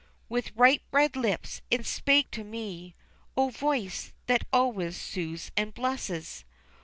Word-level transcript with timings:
With 0.29 0.51
ripe 0.55 0.81
red 0.91 1.15
lips 1.15 1.61
it 1.69 1.85
spake 1.85 2.31
to 2.31 2.43
me, 2.43 2.95
O 3.37 3.49
voice, 3.49 4.13
that 4.25 4.47
always 4.51 4.97
soothes 4.99 5.51
and 5.55 5.75
blesses! 5.75 6.43